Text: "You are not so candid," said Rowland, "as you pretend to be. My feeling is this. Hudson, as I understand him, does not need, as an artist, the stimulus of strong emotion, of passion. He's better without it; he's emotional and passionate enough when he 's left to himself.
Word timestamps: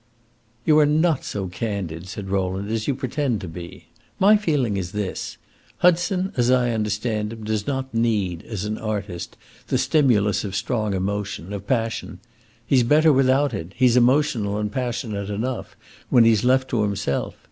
"You 0.65 0.79
are 0.79 0.87
not 0.87 1.23
so 1.23 1.45
candid," 1.47 2.07
said 2.07 2.31
Rowland, 2.31 2.71
"as 2.71 2.87
you 2.87 2.95
pretend 2.95 3.39
to 3.41 3.47
be. 3.47 3.85
My 4.17 4.35
feeling 4.35 4.75
is 4.75 4.93
this. 4.93 5.37
Hudson, 5.77 6.33
as 6.35 6.49
I 6.49 6.71
understand 6.71 7.31
him, 7.31 7.43
does 7.43 7.67
not 7.67 7.93
need, 7.93 8.41
as 8.45 8.65
an 8.65 8.79
artist, 8.79 9.37
the 9.67 9.77
stimulus 9.77 10.43
of 10.43 10.55
strong 10.55 10.95
emotion, 10.95 11.53
of 11.53 11.67
passion. 11.67 12.17
He's 12.65 12.81
better 12.81 13.13
without 13.13 13.53
it; 13.53 13.73
he's 13.75 13.95
emotional 13.95 14.57
and 14.57 14.71
passionate 14.71 15.29
enough 15.29 15.75
when 16.09 16.23
he 16.25 16.33
's 16.33 16.43
left 16.43 16.69
to 16.71 16.81
himself. 16.81 17.35